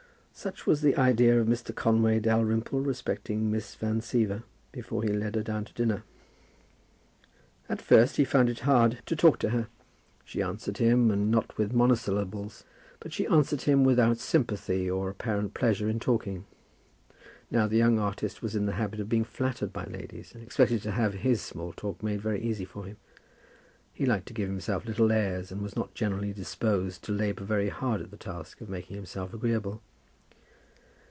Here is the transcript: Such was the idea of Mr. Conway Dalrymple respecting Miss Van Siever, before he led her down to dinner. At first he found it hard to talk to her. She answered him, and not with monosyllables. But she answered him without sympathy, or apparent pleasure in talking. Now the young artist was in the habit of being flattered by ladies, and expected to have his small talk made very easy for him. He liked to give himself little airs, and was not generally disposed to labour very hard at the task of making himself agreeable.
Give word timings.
Such 0.33 0.65
was 0.65 0.81
the 0.81 0.95
idea 0.95 1.39
of 1.39 1.45
Mr. 1.45 1.75
Conway 1.75 2.19
Dalrymple 2.19 2.79
respecting 2.79 3.51
Miss 3.51 3.75
Van 3.75 3.99
Siever, 4.01 4.41
before 4.71 5.03
he 5.03 5.09
led 5.09 5.35
her 5.35 5.43
down 5.43 5.65
to 5.65 5.73
dinner. 5.73 6.03
At 7.69 7.79
first 7.81 8.15
he 8.17 8.23
found 8.25 8.49
it 8.49 8.61
hard 8.61 8.99
to 9.05 9.15
talk 9.15 9.37
to 9.39 9.49
her. 9.51 9.67
She 10.25 10.41
answered 10.41 10.77
him, 10.77 11.11
and 11.11 11.29
not 11.29 11.55
with 11.59 11.73
monosyllables. 11.73 12.63
But 12.99 13.13
she 13.13 13.27
answered 13.27 13.63
him 13.63 13.83
without 13.83 14.17
sympathy, 14.17 14.89
or 14.89 15.09
apparent 15.11 15.53
pleasure 15.53 15.87
in 15.87 15.99
talking. 15.99 16.45
Now 17.51 17.67
the 17.67 17.77
young 17.77 17.99
artist 17.99 18.41
was 18.41 18.55
in 18.55 18.65
the 18.65 18.71
habit 18.79 18.99
of 18.99 19.09
being 19.09 19.25
flattered 19.25 19.71
by 19.71 19.83
ladies, 19.83 20.33
and 20.33 20.41
expected 20.41 20.81
to 20.83 20.91
have 20.91 21.13
his 21.13 21.39
small 21.41 21.71
talk 21.73 22.01
made 22.01 22.21
very 22.21 22.41
easy 22.41 22.65
for 22.65 22.85
him. 22.85 22.97
He 23.93 24.07
liked 24.07 24.25
to 24.29 24.33
give 24.33 24.49
himself 24.49 24.85
little 24.85 25.11
airs, 25.11 25.51
and 25.51 25.61
was 25.61 25.75
not 25.75 25.93
generally 25.93 26.33
disposed 26.33 27.03
to 27.03 27.11
labour 27.11 27.43
very 27.43 27.69
hard 27.69 28.01
at 28.01 28.09
the 28.09 28.17
task 28.17 28.59
of 28.61 28.69
making 28.69 28.95
himself 28.95 29.35
agreeable. 29.35 29.83